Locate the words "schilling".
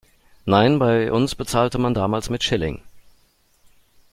2.43-2.81